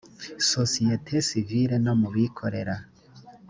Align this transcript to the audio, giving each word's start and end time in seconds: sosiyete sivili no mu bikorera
sosiyete 0.51 1.15
sivili 1.27 1.75
no 1.85 1.93
mu 1.99 2.07
bikorera 2.13 2.75